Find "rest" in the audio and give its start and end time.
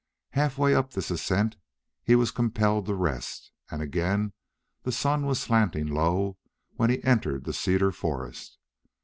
2.95-3.51